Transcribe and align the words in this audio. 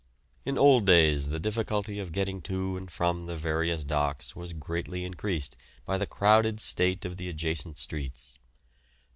In 0.45 0.57
old 0.57 0.87
days 0.87 1.27
the 1.29 1.39
difficulty 1.39 1.99
of 1.99 2.11
getting 2.11 2.41
to 2.41 2.75
and 2.75 2.89
from 2.91 3.27
the 3.27 3.35
various 3.35 3.83
docks 3.83 4.35
was 4.35 4.51
greatly 4.53 5.05
increased 5.05 5.55
by 5.85 5.99
the 5.99 6.07
crowded 6.07 6.59
state 6.59 7.05
of 7.05 7.17
the 7.17 7.29
adjacent 7.29 7.77
streets. 7.77 8.33